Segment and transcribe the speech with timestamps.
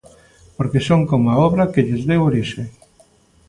[0.57, 2.63] Porque son coma a obra que lles deu orixe.